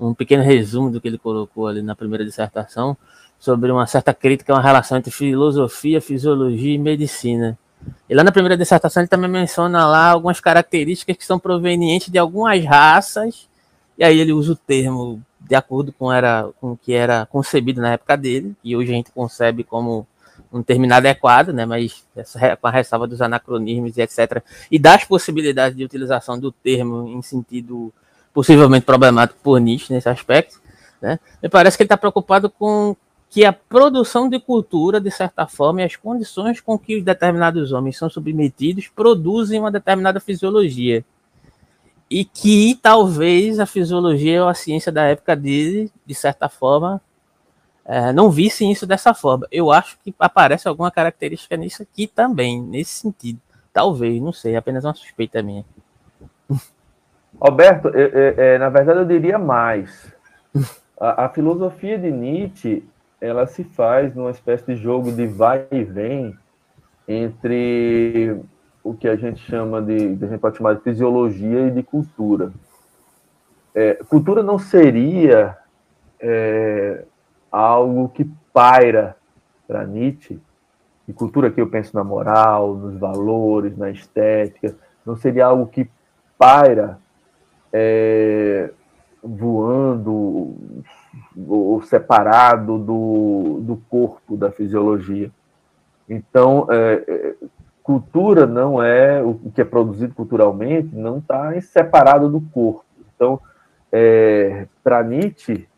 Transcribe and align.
um 0.00 0.14
pequeno 0.14 0.42
resumo 0.42 0.90
do 0.90 1.00
que 1.00 1.08
ele 1.08 1.18
colocou 1.18 1.66
ali 1.66 1.82
na 1.82 1.94
primeira 1.94 2.24
dissertação 2.24 2.96
sobre 3.38 3.70
uma 3.70 3.86
certa 3.86 4.12
crítica 4.14 4.52
uma 4.52 4.62
relação 4.62 4.98
entre 4.98 5.10
filosofia, 5.10 6.00
fisiologia 6.00 6.74
e 6.74 6.78
medicina. 6.78 7.58
E 8.08 8.14
lá 8.14 8.24
na 8.24 8.32
primeira 8.32 8.56
dissertação 8.56 9.02
ele 9.02 9.08
também 9.08 9.30
menciona 9.30 9.86
lá 9.86 10.10
algumas 10.10 10.40
características 10.40 11.16
que 11.16 11.24
são 11.24 11.38
provenientes 11.38 12.08
de 12.08 12.18
algumas 12.18 12.62
raças, 12.64 13.48
e 13.96 14.04
aí 14.04 14.18
ele 14.18 14.32
usa 14.32 14.52
o 14.52 14.56
termo 14.56 15.22
de 15.40 15.54
acordo 15.54 15.92
com, 15.92 16.12
era, 16.12 16.48
com 16.60 16.72
o 16.72 16.76
que 16.76 16.92
era 16.92 17.26
concebido 17.26 17.80
na 17.80 17.92
época 17.92 18.16
dele, 18.16 18.54
e 18.62 18.76
hoje 18.76 18.92
a 18.92 18.94
gente 18.94 19.10
concebe 19.10 19.64
como 19.64 20.06
um 20.52 20.62
termo 20.62 20.84
inadequado, 20.84 21.52
né, 21.52 21.64
mas 21.64 22.04
essa, 22.14 22.56
com 22.56 22.66
a 22.66 22.70
ressalva 22.70 23.06
dos 23.06 23.22
anacronismos 23.22 23.96
e 23.96 24.02
etc., 24.02 24.42
e 24.70 24.78
das 24.78 25.04
possibilidades 25.04 25.76
de 25.76 25.84
utilização 25.84 26.38
do 26.38 26.52
termo 26.52 27.08
em 27.08 27.22
sentido 27.22 27.92
possivelmente 28.32 28.86
problemático 28.86 29.40
por 29.42 29.60
Nietzsche 29.60 29.92
nesse 29.92 30.08
aspecto, 30.08 30.60
né, 31.00 31.18
me 31.42 31.48
parece 31.48 31.76
que 31.76 31.82
ele 31.82 31.86
está 31.86 31.96
preocupado 31.96 32.50
com 32.50 32.96
que 33.30 33.44
a 33.44 33.52
produção 33.52 34.28
de 34.28 34.40
cultura, 34.40 35.00
de 35.00 35.10
certa 35.10 35.46
forma, 35.46 35.82
e 35.82 35.84
as 35.84 35.94
condições 35.94 36.60
com 36.60 36.76
que 36.76 37.00
determinados 37.00 37.70
homens 37.70 37.96
são 37.96 38.10
submetidos 38.10 38.88
produzem 38.88 39.60
uma 39.60 39.70
determinada 39.70 40.18
fisiologia. 40.18 41.04
E 42.10 42.24
que 42.24 42.76
talvez 42.82 43.60
a 43.60 43.66
fisiologia 43.66 44.42
ou 44.42 44.48
a 44.48 44.54
ciência 44.54 44.90
da 44.90 45.04
época 45.04 45.36
dele, 45.36 45.92
de 46.04 46.12
certa 46.12 46.48
forma, 46.48 47.00
é, 47.84 48.12
não 48.12 48.32
vissem 48.32 48.72
isso 48.72 48.84
dessa 48.84 49.14
forma. 49.14 49.46
Eu 49.50 49.70
acho 49.70 49.96
que 50.02 50.12
aparece 50.18 50.66
alguma 50.66 50.90
característica 50.90 51.56
nisso 51.56 51.82
aqui 51.84 52.08
também, 52.08 52.60
nesse 52.60 52.94
sentido. 53.00 53.40
Talvez, 53.72 54.20
não 54.20 54.32
sei, 54.32 54.56
apenas 54.56 54.84
uma 54.84 54.94
suspeita 54.94 55.40
minha. 55.40 55.64
Alberto, 57.38 57.88
é, 57.94 58.54
é, 58.54 58.58
na 58.58 58.68
verdade 58.68 59.00
eu 59.00 59.04
diria 59.04 59.38
mais. 59.38 60.14
A, 60.98 61.26
a 61.26 61.28
filosofia 61.28 61.98
de 61.98 62.10
Nietzsche 62.10 62.84
ela 63.20 63.46
se 63.46 63.62
faz 63.64 64.14
numa 64.14 64.30
espécie 64.30 64.64
de 64.66 64.76
jogo 64.76 65.12
de 65.12 65.26
vai 65.26 65.66
e 65.70 65.84
vem 65.84 66.34
entre 67.06 68.40
o 68.82 68.94
que 68.94 69.06
a 69.06 69.16
gente 69.16 69.40
chama 69.40 69.82
de, 69.82 69.94
a 69.94 70.26
gente 70.26 70.38
pode 70.38 70.56
chamar 70.56 70.74
de 70.74 70.82
fisiologia 70.82 71.66
e 71.66 71.70
de 71.70 71.82
cultura. 71.82 72.50
É, 73.74 73.94
cultura 74.08 74.42
não 74.42 74.58
seria 74.58 75.56
é, 76.18 77.04
algo 77.52 78.08
que 78.08 78.24
paira 78.52 79.16
para 79.68 79.84
Nietzsche, 79.84 80.40
e 81.06 81.12
cultura 81.12 81.50
que 81.50 81.60
eu 81.60 81.68
penso 81.68 81.94
na 81.94 82.04
moral, 82.04 82.74
nos 82.74 82.96
valores, 82.96 83.76
na 83.76 83.90
estética, 83.90 84.74
não 85.04 85.16
seria 85.16 85.46
algo 85.46 85.66
que 85.66 85.88
paira 86.38 86.98
é, 87.72 88.70
voando 89.22 90.56
ou 91.46 91.82
separado 91.82 92.78
do, 92.78 93.60
do 93.62 93.76
corpo, 93.88 94.36
da 94.36 94.50
fisiologia. 94.50 95.30
Então, 96.08 96.66
é, 96.70 97.04
é, 97.06 97.34
cultura 97.82 98.46
não 98.46 98.82
é 98.82 99.22
o 99.22 99.34
que 99.54 99.60
é 99.60 99.64
produzido 99.64 100.14
culturalmente, 100.14 100.94
não 100.94 101.18
está 101.18 101.60
separado 101.60 102.28
do 102.28 102.40
corpo. 102.40 102.84
Então, 103.14 103.40
é, 103.92 104.66
para 104.82 105.02
Nietzsche, 105.02 105.68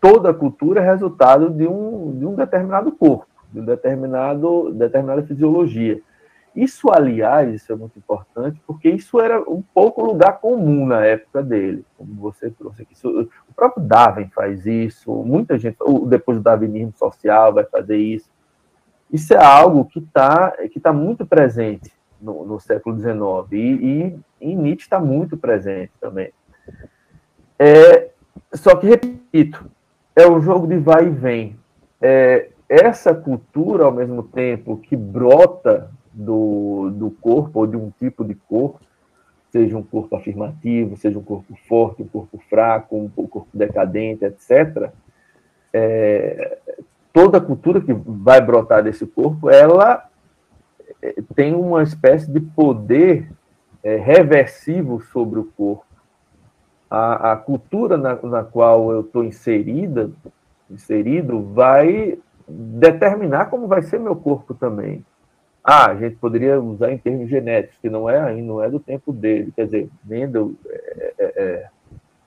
toda 0.00 0.34
cultura 0.34 0.80
é 0.80 0.84
resultado 0.84 1.50
de 1.50 1.66
um, 1.66 2.18
de 2.18 2.26
um 2.26 2.34
determinado 2.34 2.92
corpo, 2.92 3.26
de 3.52 3.60
um 3.60 3.64
determinado, 3.64 4.72
determinada 4.72 5.22
fisiologia. 5.22 6.00
Isso, 6.58 6.90
aliás, 6.90 7.54
isso 7.54 7.72
é 7.72 7.76
muito 7.76 7.96
importante, 7.96 8.60
porque 8.66 8.90
isso 8.90 9.20
era 9.20 9.40
um 9.48 9.62
pouco 9.62 10.04
lugar 10.04 10.40
comum 10.40 10.84
na 10.86 11.06
época 11.06 11.40
dele, 11.40 11.84
como 11.96 12.12
você 12.14 12.50
trouxe 12.50 12.82
aqui. 12.82 12.94
o 13.06 13.54
próprio 13.54 13.84
Darwin 13.86 14.28
faz 14.34 14.66
isso, 14.66 15.12
muita 15.22 15.56
gente, 15.56 15.76
depois 16.08 16.38
do 16.38 16.42
darwinismo 16.42 16.92
social 16.96 17.54
vai 17.54 17.64
fazer 17.64 17.96
isso. 17.96 18.28
Isso 19.08 19.32
é 19.34 19.36
algo 19.36 19.84
que 19.84 20.00
está 20.00 20.50
que 20.72 20.80
tá 20.80 20.92
muito 20.92 21.24
presente 21.24 21.92
no, 22.20 22.44
no 22.44 22.58
século 22.58 22.98
XIX, 22.98 23.52
e, 23.52 24.18
e, 24.40 24.56
Nietzsche 24.56 24.86
está 24.86 24.98
muito 24.98 25.36
presente 25.36 25.92
também. 26.00 26.32
É, 27.56 28.10
só 28.52 28.74
que, 28.74 28.88
repito, 28.88 29.64
é 30.16 30.26
um 30.28 30.40
jogo 30.40 30.66
de 30.66 30.76
vai 30.76 31.06
e 31.06 31.10
vem. 31.10 31.56
É, 32.02 32.50
essa 32.68 33.14
cultura, 33.14 33.84
ao 33.84 33.92
mesmo 33.92 34.24
tempo 34.24 34.76
que 34.76 34.96
brota 34.96 35.96
do, 36.18 36.90
do 36.90 37.10
corpo 37.12 37.60
ou 37.60 37.66
de 37.66 37.76
um 37.76 37.90
tipo 37.90 38.24
de 38.24 38.34
corpo, 38.34 38.80
seja 39.52 39.78
um 39.78 39.82
corpo 39.82 40.16
afirmativo, 40.16 40.96
seja 40.96 41.16
um 41.16 41.22
corpo 41.22 41.56
forte, 41.68 42.02
um 42.02 42.08
corpo 42.08 42.42
fraco, 42.50 42.96
um 42.96 43.08
corpo 43.08 43.46
decadente, 43.54 44.24
etc. 44.24 44.90
É, 45.72 46.58
toda 47.12 47.40
cultura 47.40 47.80
que 47.80 47.92
vai 47.92 48.40
brotar 48.40 48.82
desse 48.82 49.06
corpo, 49.06 49.48
ela 49.48 50.08
é, 51.00 51.22
tem 51.36 51.54
uma 51.54 51.84
espécie 51.84 52.28
de 52.30 52.40
poder 52.40 53.30
é, 53.84 53.94
reversivo 53.94 55.00
sobre 55.00 55.38
o 55.38 55.44
corpo. 55.44 55.86
A, 56.90 57.32
a 57.32 57.36
cultura 57.36 57.96
na, 57.96 58.16
na 58.16 58.42
qual 58.42 58.90
eu 58.90 59.02
estou 59.02 59.22
inserida, 59.22 60.10
inserido, 60.68 61.42
vai 61.52 62.18
determinar 62.48 63.46
como 63.46 63.68
vai 63.68 63.82
ser 63.82 64.00
meu 64.00 64.16
corpo 64.16 64.52
também. 64.52 65.04
Ah, 65.70 65.90
a 65.90 65.96
gente 65.96 66.16
poderia 66.16 66.58
usar 66.58 66.90
em 66.90 66.96
termos 66.96 67.28
genéticos, 67.28 67.76
que 67.82 67.90
não 67.90 68.08
é 68.08 68.18
ainda, 68.18 68.42
não 68.42 68.62
é 68.62 68.70
do 68.70 68.80
tempo 68.80 69.12
dele. 69.12 69.52
Quer 69.54 69.66
dizer, 69.66 69.90
Mendel 70.02 70.54
é, 70.66 71.14
é, 71.18 71.32
é, 71.36 71.68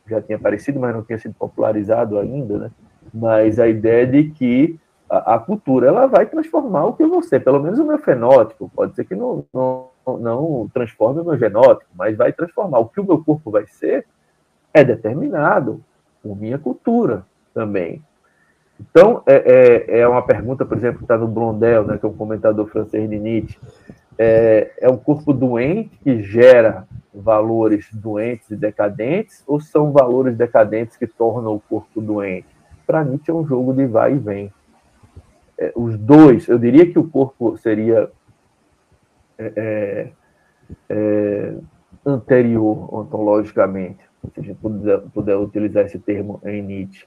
já 0.07 0.21
tinha 0.21 0.35
aparecido, 0.37 0.79
mas 0.79 0.93
não 0.93 1.01
tinha 1.01 1.17
sido 1.17 1.33
popularizado 1.33 2.19
ainda, 2.19 2.59
né? 2.59 2.71
Mas 3.11 3.59
a 3.59 3.67
ideia 3.67 4.05
de 4.05 4.25
que 4.25 4.79
a, 5.09 5.33
a, 5.33 5.39
cultura 5.39 5.87
ela 5.87 6.05
vai 6.05 6.27
transformar 6.27 6.85
o 6.85 6.93
que 6.93 7.03
ser, 7.23 7.39
pelo 7.39 7.59
menos 7.59 7.79
o 7.79 7.83
meu 7.83 7.97
fenótipo. 7.97 8.69
Pode 8.75 8.93
ser 8.93 9.05
que 9.05 9.15
não, 9.15 9.43
não, 9.51 9.89
não 10.19 10.69
transforme 10.71 11.21
o 11.21 11.25
meu 11.25 11.39
genótipo, 11.39 11.89
mas 11.95 12.15
vai 12.15 12.31
transformar. 12.31 12.77
O 12.77 12.89
que 12.89 13.01
o 13.01 13.03
meu 13.03 13.23
corpo 13.23 13.49
vai 13.49 13.65
ser 13.65 14.05
é 14.71 14.83
determinado 14.83 15.83
por 16.21 16.39
minha 16.39 16.59
cultura 16.59 17.25
também. 17.55 18.03
Então, 18.89 19.21
é, 19.27 19.85
é, 19.91 19.99
é 19.99 20.07
uma 20.07 20.23
pergunta, 20.23 20.65
por 20.65 20.75
exemplo, 20.75 20.97
que 20.97 21.03
está 21.03 21.17
no 21.17 21.27
Blondel, 21.27 21.85
né, 21.85 21.97
que 21.99 22.05
é 22.05 22.09
um 22.09 22.13
comentador 22.13 22.65
francês 22.67 23.07
de 23.07 23.19
Nietzsche. 23.19 23.59
É, 24.17 24.71
é 24.79 24.89
um 24.89 24.97
corpo 24.97 25.31
doente 25.33 25.97
que 26.03 26.23
gera 26.23 26.87
valores 27.13 27.87
doentes 27.93 28.49
e 28.49 28.55
decadentes, 28.55 29.43
ou 29.45 29.59
são 29.59 29.91
valores 29.91 30.35
decadentes 30.35 30.97
que 30.97 31.05
tornam 31.05 31.55
o 31.55 31.59
corpo 31.59 32.01
doente? 32.01 32.47
Para 32.87 33.03
Nietzsche 33.03 33.29
é 33.29 33.33
um 33.33 33.45
jogo 33.45 33.73
de 33.73 33.85
vai 33.85 34.15
e 34.15 34.19
vem. 34.19 34.53
É, 35.57 35.71
os 35.75 35.95
dois, 35.97 36.47
eu 36.47 36.57
diria 36.57 36.91
que 36.91 36.97
o 36.97 37.07
corpo 37.07 37.57
seria 37.57 38.09
é, 39.37 39.53
é, 39.55 40.11
é 40.89 41.53
anterior 42.03 42.91
ontologicamente, 42.93 43.99
se 44.33 44.39
a 44.39 44.43
gente 44.43 44.57
puder, 44.57 45.01
puder 45.13 45.37
utilizar 45.37 45.85
esse 45.85 45.99
termo 45.99 46.41
em 46.43 46.63
Nietzsche 46.63 47.05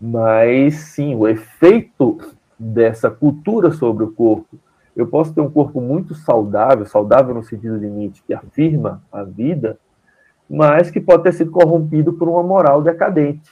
mas 0.00 0.74
sim, 0.74 1.14
o 1.14 1.26
efeito 1.26 2.18
dessa 2.58 3.10
cultura 3.10 3.70
sobre 3.70 4.04
o 4.04 4.12
corpo. 4.12 4.58
Eu 4.94 5.06
posso 5.06 5.34
ter 5.34 5.40
um 5.40 5.50
corpo 5.50 5.80
muito 5.80 6.14
saudável, 6.14 6.86
saudável 6.86 7.34
no 7.34 7.44
sentido 7.44 7.78
de 7.78 7.86
Nietzsche, 7.86 8.22
que 8.26 8.32
afirma 8.32 9.02
a 9.12 9.22
vida, 9.22 9.78
mas 10.48 10.90
que 10.90 11.00
pode 11.00 11.22
ter 11.24 11.32
sido 11.32 11.50
corrompido 11.50 12.14
por 12.14 12.28
uma 12.28 12.42
moral 12.42 12.82
decadente, 12.82 13.50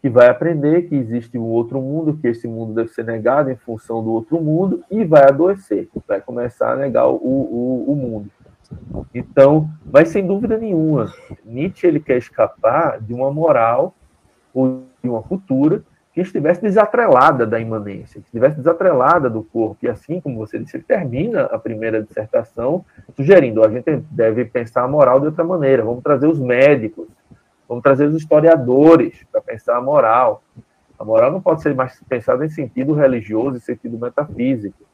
que 0.00 0.08
vai 0.08 0.28
aprender 0.28 0.82
que 0.82 0.94
existe 0.94 1.36
um 1.36 1.44
outro 1.44 1.80
mundo, 1.80 2.18
que 2.20 2.28
esse 2.28 2.46
mundo 2.46 2.74
deve 2.74 2.90
ser 2.90 3.04
negado 3.04 3.50
em 3.50 3.56
função 3.56 4.04
do 4.04 4.12
outro 4.12 4.40
mundo, 4.40 4.84
e 4.90 5.04
vai 5.04 5.24
adoecer, 5.24 5.88
vai 6.06 6.20
começar 6.20 6.72
a 6.72 6.76
negar 6.76 7.08
o, 7.08 7.16
o, 7.16 7.84
o 7.88 7.96
mundo. 7.96 8.30
Então, 9.14 9.68
mas 9.84 10.08
sem 10.08 10.26
dúvida 10.26 10.56
nenhuma, 10.56 11.12
Nietzsche 11.44 11.86
ele 11.86 12.00
quer 12.00 12.18
escapar 12.18 13.00
de 13.00 13.12
uma 13.12 13.30
moral 13.32 13.94
ou 14.52 14.84
uma 15.08 15.22
cultura 15.22 15.82
que 16.12 16.20
estivesse 16.20 16.62
desatrelada 16.62 17.44
da 17.44 17.58
imanência, 17.58 18.20
que 18.20 18.26
estivesse 18.28 18.56
desatrelada 18.56 19.28
do 19.28 19.42
corpo. 19.42 19.78
E 19.82 19.88
assim, 19.88 20.20
como 20.20 20.38
você 20.38 20.60
disse, 20.60 20.76
ele 20.76 20.84
termina 20.84 21.42
a 21.46 21.58
primeira 21.58 22.00
dissertação 22.00 22.84
sugerindo 23.16 23.64
a 23.64 23.68
gente 23.68 23.96
deve 24.10 24.44
pensar 24.44 24.84
a 24.84 24.88
moral 24.88 25.18
de 25.18 25.26
outra 25.26 25.42
maneira, 25.42 25.82
vamos 25.82 26.04
trazer 26.04 26.28
os 26.28 26.38
médicos, 26.38 27.08
vamos 27.68 27.82
trazer 27.82 28.06
os 28.06 28.16
historiadores 28.16 29.24
para 29.30 29.40
pensar 29.40 29.76
a 29.76 29.82
moral. 29.82 30.44
A 30.96 31.04
moral 31.04 31.32
não 31.32 31.40
pode 31.40 31.62
ser 31.62 31.74
mais 31.74 32.00
pensada 32.08 32.46
em 32.46 32.48
sentido 32.48 32.94
religioso, 32.94 33.56
em 33.56 33.60
sentido 33.60 33.98
metafísico. 33.98 34.84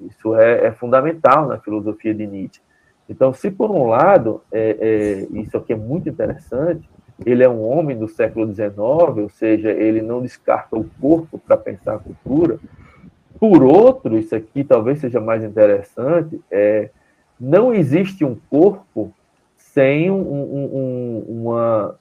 Isso 0.00 0.36
é, 0.36 0.66
é 0.66 0.72
fundamental 0.72 1.48
na 1.48 1.58
filosofia 1.58 2.14
de 2.14 2.24
Nietzsche. 2.24 2.60
Então, 3.08 3.32
se 3.32 3.50
por 3.50 3.70
um 3.70 3.88
lado, 3.88 4.42
é, 4.52 4.76
é, 4.80 5.40
isso 5.40 5.56
aqui 5.56 5.72
é 5.72 5.76
muito 5.76 6.08
interessante, 6.08 6.88
ele 7.24 7.42
é 7.42 7.48
um 7.48 7.62
homem 7.62 7.96
do 7.96 8.08
século 8.08 8.52
XIX, 8.52 8.68
ou 8.78 9.28
seja, 9.28 9.70
ele 9.70 10.02
não 10.02 10.20
descarta 10.20 10.76
o 10.76 10.84
corpo 11.00 11.38
para 11.38 11.56
pensar 11.56 11.94
a 11.94 11.98
cultura. 11.98 12.58
Por 13.38 13.62
outro, 13.62 14.18
isso 14.18 14.34
aqui 14.34 14.64
talvez 14.64 14.98
seja 14.98 15.20
mais 15.20 15.42
interessante, 15.42 16.40
é, 16.50 16.90
não 17.38 17.72
existe 17.72 18.24
um 18.24 18.36
corpo 18.50 19.12
sem 19.56 20.10
um, 20.10 20.22
um, 20.22 21.24
uma, 21.28 21.98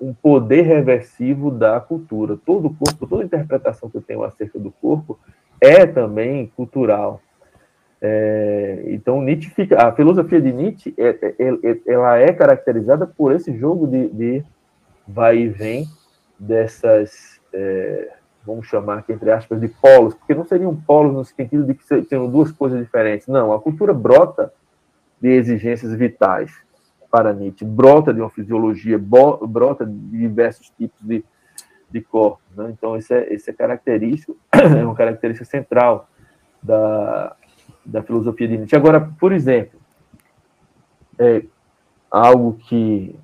um 0.00 0.12
poder 0.14 0.62
reversivo 0.62 1.50
da 1.50 1.78
cultura. 1.80 2.38
Todo 2.44 2.70
corpo, 2.70 3.06
toda 3.06 3.24
interpretação 3.24 3.90
que 3.90 3.96
eu 3.96 4.02
tenho 4.02 4.24
acerca 4.24 4.58
do 4.58 4.70
corpo 4.70 5.18
é 5.60 5.86
também 5.86 6.50
cultural. 6.56 7.20
É, 8.04 8.82
então, 8.86 9.22
Nietzsche 9.22 9.48
fica, 9.50 9.86
a 9.86 9.92
filosofia 9.92 10.40
de 10.40 10.52
Nietzsche 10.52 10.92
é, 10.98 11.08
é, 11.08 11.34
é, 11.38 11.80
ela 11.86 12.18
é 12.18 12.32
caracterizada 12.32 13.06
por 13.06 13.32
esse 13.32 13.56
jogo 13.56 13.86
de, 13.86 14.08
de 14.08 14.44
vai 15.06 15.38
e 15.38 15.48
vem 15.48 15.86
dessas, 16.36 17.40
é, 17.52 18.10
vamos 18.44 18.66
chamar 18.66 18.98
aqui 18.98 19.12
entre 19.12 19.30
aspas, 19.30 19.60
de 19.60 19.68
polos, 19.68 20.14
porque 20.14 20.34
não 20.34 20.44
seriam 20.44 20.74
polos 20.74 21.14
no 21.14 21.24
sentido 21.24 21.64
de 21.64 21.74
que 21.74 21.84
seriam 21.84 22.28
duas 22.28 22.50
coisas 22.50 22.80
diferentes. 22.80 23.28
Não, 23.28 23.52
a 23.52 23.60
cultura 23.60 23.94
brota 23.94 24.52
de 25.20 25.28
exigências 25.28 25.94
vitais 25.94 26.52
para 27.08 27.32
Nietzsche, 27.32 27.64
brota 27.64 28.12
de 28.12 28.20
uma 28.20 28.30
fisiologia, 28.30 28.98
brota 28.98 29.86
de 29.86 30.18
diversos 30.18 30.70
tipos 30.70 31.00
de, 31.02 31.24
de 31.88 32.00
corpos. 32.00 32.42
Né? 32.56 32.74
Então, 32.76 32.96
isso 32.96 33.14
é, 33.14 33.32
isso 33.32 33.48
é 33.48 33.52
característico, 33.52 34.36
é 34.50 34.84
uma 34.84 34.96
característica 34.96 35.44
central 35.44 36.08
da, 36.60 37.36
da 37.84 38.02
filosofia 38.02 38.48
de 38.48 38.56
Nietzsche. 38.56 38.76
Agora, 38.76 39.00
por 39.18 39.32
exemplo, 39.32 39.80
é 41.18 41.44
algo 42.10 42.54
que 42.54 43.14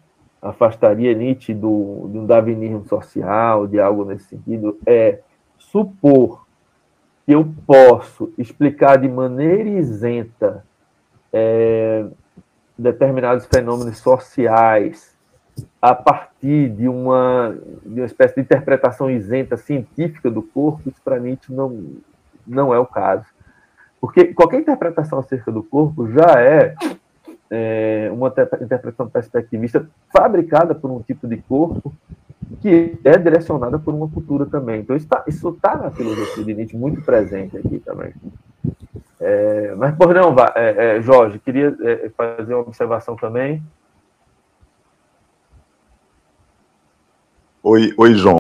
afastaria 0.40 1.14
Nietzsche 1.14 1.52
do, 1.52 2.08
de 2.10 2.18
um 2.18 2.26
darwinismo 2.26 2.86
social, 2.86 3.66
de 3.66 3.80
algo 3.80 4.04
nesse 4.04 4.24
sentido, 4.26 4.78
é 4.86 5.20
supor 5.58 6.46
que 7.26 7.32
eu 7.32 7.52
posso 7.66 8.32
explicar 8.38 8.98
de 8.98 9.08
maneira 9.08 9.68
isenta 9.68 10.64
é, 11.32 12.06
determinados 12.76 13.46
fenômenos 13.46 13.98
sociais 13.98 15.16
a 15.82 15.94
partir 15.94 16.70
de 16.70 16.88
uma, 16.88 17.56
de 17.84 18.00
uma 18.00 18.06
espécie 18.06 18.36
de 18.36 18.40
interpretação 18.42 19.10
isenta 19.10 19.56
científica 19.56 20.30
do 20.30 20.42
corpo, 20.42 20.88
isso 20.88 21.00
para 21.02 21.18
Nietzsche 21.18 21.52
não, 21.52 21.96
não 22.46 22.72
é 22.72 22.78
o 22.78 22.86
caso. 22.86 23.26
Porque 24.00 24.32
qualquer 24.32 24.60
interpretação 24.60 25.18
acerca 25.18 25.50
do 25.50 25.62
corpo 25.62 26.08
já 26.10 26.40
é, 26.40 26.74
é 27.50 28.10
uma 28.12 28.28
interpretação 28.60 29.08
perspectivista 29.08 29.88
fabricada 30.12 30.74
por 30.74 30.90
um 30.90 31.00
tipo 31.00 31.26
de 31.26 31.36
corpo 31.38 31.92
que 32.60 32.98
é 33.04 33.16
direcionada 33.18 33.78
por 33.78 33.94
uma 33.94 34.08
cultura 34.08 34.46
também. 34.46 34.80
Então, 34.80 34.96
isso 34.96 35.06
está 35.06 35.24
tá 35.60 35.76
na 35.76 35.90
filosofia 35.90 36.44
de 36.44 36.54
Nietzsche 36.54 36.76
muito 36.76 37.02
presente 37.02 37.56
aqui 37.56 37.78
também. 37.80 38.12
É, 39.20 39.74
mas, 39.76 39.94
por 39.96 40.14
não, 40.14 40.34
é, 40.54 40.96
é, 40.96 41.02
Jorge, 41.02 41.38
queria 41.38 41.76
é, 41.82 42.10
fazer 42.16 42.54
uma 42.54 42.62
observação 42.62 43.16
também. 43.16 43.62
Oi, 47.62 47.92
oi, 47.96 48.14
João. 48.14 48.36